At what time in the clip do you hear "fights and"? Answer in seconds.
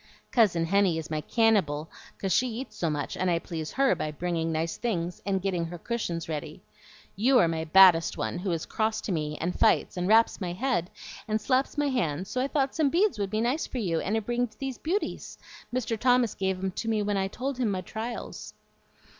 9.59-10.07